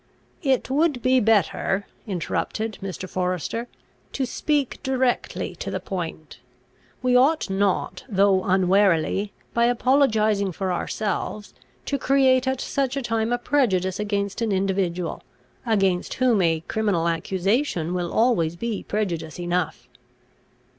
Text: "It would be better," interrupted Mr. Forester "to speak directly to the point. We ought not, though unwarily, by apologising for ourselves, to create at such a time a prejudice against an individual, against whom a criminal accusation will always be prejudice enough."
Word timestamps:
"It 0.41 0.71
would 0.71 1.03
be 1.03 1.19
better," 1.19 1.85
interrupted 2.07 2.79
Mr. 2.81 3.07
Forester 3.07 3.67
"to 4.13 4.25
speak 4.25 4.81
directly 4.81 5.55
to 5.57 5.69
the 5.69 5.79
point. 5.79 6.39
We 7.03 7.15
ought 7.15 7.51
not, 7.51 8.03
though 8.09 8.43
unwarily, 8.43 9.31
by 9.53 9.65
apologising 9.65 10.53
for 10.53 10.73
ourselves, 10.73 11.53
to 11.85 11.99
create 11.99 12.47
at 12.47 12.59
such 12.61 12.97
a 12.97 13.03
time 13.03 13.31
a 13.31 13.37
prejudice 13.37 13.99
against 13.99 14.41
an 14.41 14.51
individual, 14.51 15.21
against 15.67 16.15
whom 16.15 16.41
a 16.41 16.61
criminal 16.61 17.07
accusation 17.07 17.93
will 17.93 18.11
always 18.11 18.55
be 18.55 18.81
prejudice 18.81 19.39
enough." 19.39 19.87